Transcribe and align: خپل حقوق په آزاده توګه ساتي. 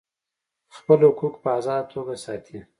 خپل 0.77 0.99
حقوق 1.07 1.33
په 1.43 1.49
آزاده 1.57 1.89
توګه 1.93 2.15
ساتي. 2.25 2.57